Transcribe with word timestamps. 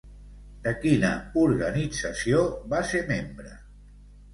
De 0.63 0.73
quina 0.85 1.11
organització 1.43 2.43
va 2.77 2.85
ser 2.95 3.07
membre? 3.17 3.59